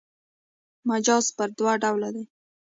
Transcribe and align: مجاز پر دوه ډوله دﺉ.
مجاز 0.87 1.25
پر 1.37 1.49
دوه 1.57 1.73
ډوله 1.81 2.09
دﺉ. 2.15 2.25